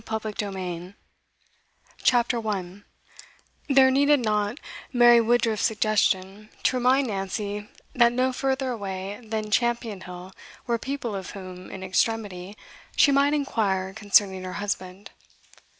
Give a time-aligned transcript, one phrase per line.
[0.03, 0.95] Part V: Compassed Round
[2.01, 2.83] CHAPTER 1
[3.69, 4.59] There needed not
[4.91, 10.33] Mary Woodruff's suggestion to remind Nancy that no further away than Champion Hill
[10.65, 12.57] were people of whom, in extremity,
[12.95, 15.11] she might inquire concerning her husband.